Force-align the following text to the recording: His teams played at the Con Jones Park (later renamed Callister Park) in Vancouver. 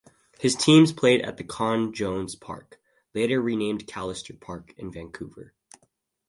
His 0.39 0.55
teams 0.55 0.91
played 0.91 1.21
at 1.21 1.37
the 1.37 1.43
Con 1.43 1.93
Jones 1.93 2.33
Park 2.35 2.81
(later 3.13 3.39
renamed 3.39 3.85
Callister 3.85 4.33
Park) 4.33 4.73
in 4.79 4.91
Vancouver. 4.91 5.53